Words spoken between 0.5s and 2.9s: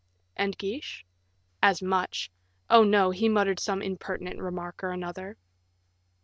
Guiche?" "As much oh,